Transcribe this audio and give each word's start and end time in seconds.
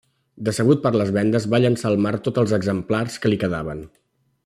Decebut 0.45 0.79
per 0.85 0.91
les 0.95 1.11
vendes 1.17 1.45
va 1.55 1.59
llençar 1.65 1.87
al 1.91 1.99
mar 2.07 2.15
tots 2.29 2.43
els 2.45 2.57
exemplars 2.61 3.23
que 3.27 3.33
li 3.33 3.41
quedaven. 3.45 3.89